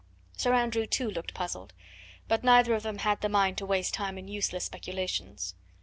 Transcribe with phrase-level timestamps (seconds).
[0.35, 1.73] Sir Andrew too looked puzzled.
[2.27, 5.53] But neither of them had the mind to waste time in useless speculations.